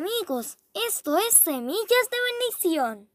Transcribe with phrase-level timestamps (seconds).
[0.00, 0.56] amigos,
[0.88, 3.10] esto es Semillas de Bendición.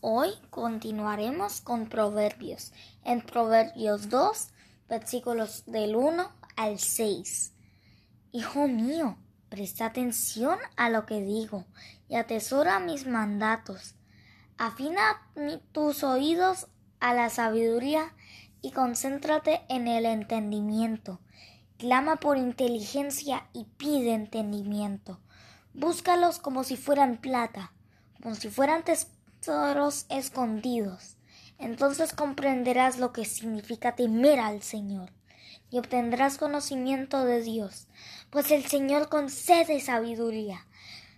[0.00, 2.72] Hoy continuaremos con Proverbios,
[3.04, 4.48] en Proverbios 2,
[4.88, 7.52] versículos del 1 al 6.
[8.32, 9.16] Hijo mío,
[9.48, 11.64] presta atención a lo que digo
[12.08, 13.94] y atesora mis mandatos.
[14.58, 15.30] Afina
[15.70, 16.66] tus oídos
[16.98, 18.16] a la sabiduría
[18.62, 21.20] y concéntrate en el entendimiento.
[21.78, 25.20] Clama por inteligencia y pide entendimiento.
[25.72, 27.72] Búscalos como si fueran plata,
[28.22, 31.16] como si fueran tesoros escondidos.
[31.58, 35.10] Entonces comprenderás lo que significa temer al Señor
[35.70, 37.88] y obtendrás conocimiento de Dios,
[38.30, 40.66] pues el Señor concede sabiduría.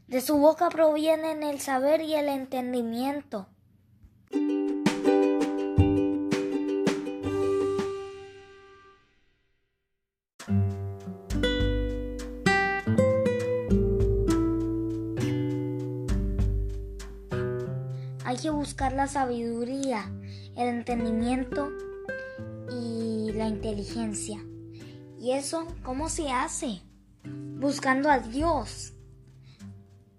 [0.08, 3.48] De su boca provienen el saber y el entendimiento.
[18.26, 20.10] Hay que buscar la sabiduría,
[20.56, 21.70] el entendimiento
[22.72, 24.44] y la inteligencia.
[25.16, 26.82] ¿Y eso cómo se hace?
[27.60, 28.94] Buscando a Dios.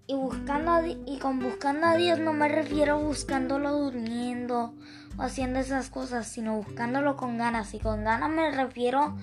[0.06, 4.74] Y buscando y con buscando a Dios no me refiero buscándolo durmiendo
[5.18, 7.74] o haciendo esas cosas, sino buscándolo con ganas.
[7.74, 9.18] Y con ganas me refiero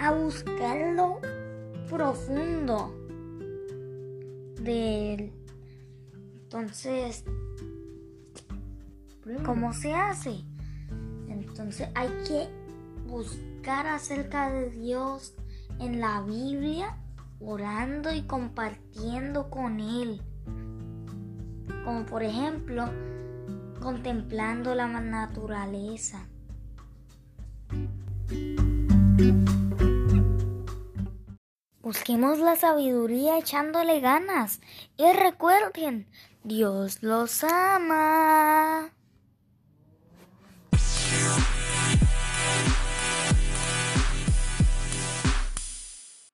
[0.00, 1.20] a buscarlo
[1.88, 2.92] profundo
[4.60, 5.32] de él.
[6.42, 7.24] Entonces,
[9.44, 10.44] ¿cómo se hace?
[11.28, 12.48] Entonces hay que
[13.06, 15.34] buscar acerca de Dios
[15.80, 16.96] en la Biblia,
[17.40, 20.20] orando y compartiendo con Él.
[21.84, 22.90] Como por ejemplo,
[23.80, 26.26] contemplando la naturaleza.
[31.80, 34.60] Busquemos la sabiduría echándole ganas
[34.96, 36.08] y recuerden,
[36.42, 38.53] Dios los ama.